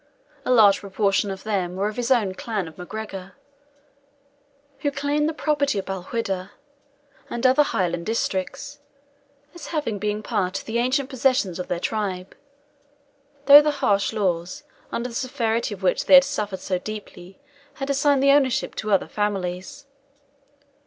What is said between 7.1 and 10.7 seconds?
and other Highland districts, as having been part of